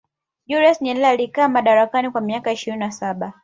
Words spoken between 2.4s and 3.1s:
ishirini na